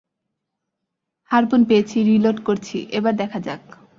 [1.31, 3.63] Harpoon পেয়েছি, reload করছি, এবার দেখা যাক।